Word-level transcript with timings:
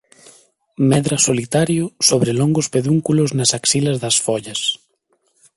Medra 0.89 1.17
solitario 1.27 1.85
sobre 2.09 2.31
longos 2.39 2.67
pedúnculos 2.75 3.31
nas 3.37 3.51
axilas 3.59 3.97
das 4.03 4.15
follas. 4.25 4.61